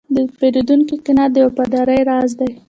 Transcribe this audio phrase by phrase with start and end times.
[0.15, 2.51] د پیرودونکي قناعت د وفادارۍ راز دی.